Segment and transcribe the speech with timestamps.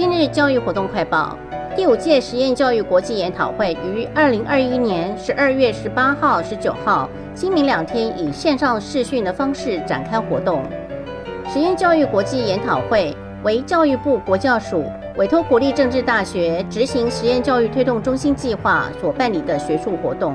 [0.00, 1.36] 今日教育活动快报：
[1.76, 10.64] 第五届实验教育国际研讨会于二零二一年十二月十八号、十九号，今明两天以线上视讯的方式展开活动。
[11.52, 14.86] 实验教育国际研讨会为教育部国教署
[15.18, 20.34] 委托国立政治大学执行实验教育推动中心计划所办理的学术活动，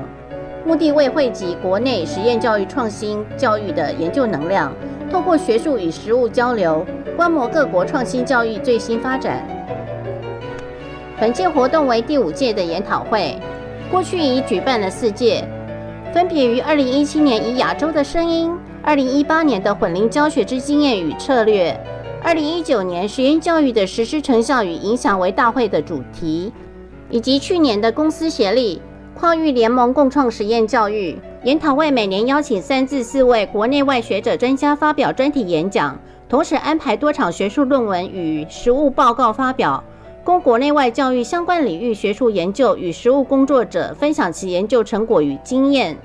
[0.64, 4.72] 目的为汇集国内实验教育创新教育的研究能量，
[5.10, 6.84] 透过学术与实务交流，
[7.16, 9.46] 观摩各国创新教育最新发展。
[11.18, 13.36] 本届活动为第五届的研讨会，
[13.90, 15.44] 过去已举办了四届，
[16.12, 21.78] 分别于二零一七年以亚洲的声音、二零一八年的混龄教学之经验与策略、
[22.22, 26.52] 二零一九年实验教育的实施成效与影响为大会的主题，
[27.08, 28.82] 以及去年的公司协力
[29.14, 31.92] 跨域联盟共创实验教育研讨会。
[31.92, 35.96] 每年邀请三至四位国内外学者专家发表专题演讲，
[36.28, 39.82] 同时安排多场学术论文与实务报告发表。
[40.24, 45.96] 供国内外教育相关领域学术研究与实务工作者分享其研究成果与经验。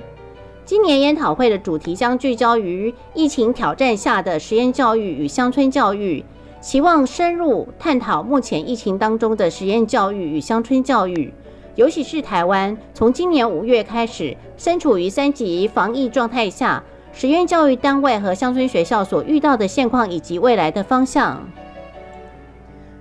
[0.64, 6.24] 今年研讨会的主题将聚焦于疫情挑战下的实验教育与乡村教育，
[6.62, 11.34] 期望深入探讨目前疫情当中的实验教育与乡村教育，
[11.76, 21.48] 尤其是台湾从今年五月开始身处于三级防疫状态下，实验教育单位和乡村学校所遇到的现况以及未来的方向。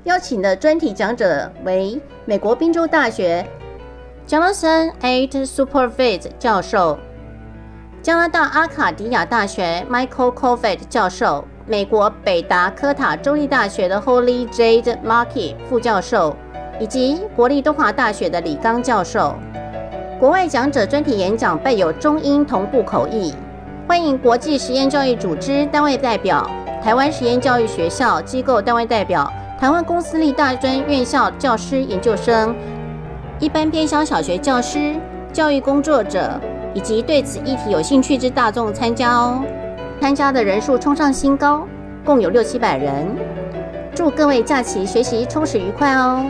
[0.04, 3.46] 邀请的专题讲者为美国宾州大学
[4.26, 5.26] Jonathan A.
[5.26, 6.98] Superfit 教授，
[8.00, 16.34] 加拿大阿卡迪亚大学 Michael Coffett 教授，美国北达科塔州立大学的 Holly Jade Markey 副教授，
[16.80, 19.34] 以及国立东华大学的李刚教授。
[20.18, 23.34] 国外讲者专题演讲备有中英同步口译，
[23.86, 26.50] 欢迎国际实验教育组织单位代表、
[26.82, 29.30] 台湾实验教育学校机构单位代表。
[29.58, 32.56] 台湾公司立大专院校教师研究生、
[33.38, 34.94] 一般偏乡小学教师、
[35.34, 36.40] 教育工作者
[36.72, 39.44] 以及对此议题有兴趣之大众参加哦。
[40.00, 41.66] 参加的人数冲上新高，
[42.06, 43.06] 共有六七百人。
[43.94, 46.24] 祝各位假期学习充实愉快哦！